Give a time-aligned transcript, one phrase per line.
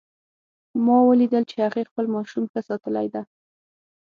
[0.85, 3.21] ما ولیدل چې هغې خپل ماشوم ښه ساتلی ده